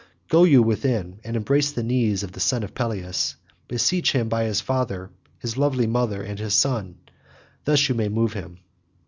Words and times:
Go 0.29 0.45
you 0.45 0.63
within, 0.63 1.19
and 1.23 1.35
embrace 1.35 1.71
the 1.73 1.83
knees 1.83 2.23
of 2.23 2.31
the 2.31 2.39
son 2.39 2.63
of 2.63 2.73
Peleus: 2.73 3.35
beseech 3.67 4.13
him 4.13 4.29
by 4.29 4.45
his 4.45 4.59
father, 4.59 5.11
his 5.37 5.57
lovely 5.57 5.85
mother, 5.85 6.23
and 6.23 6.39
his 6.39 6.55
son; 6.55 6.97
thus 7.65 7.87
you 7.87 7.93
may 7.93 8.09
move 8.09 8.33
him." 8.33 8.57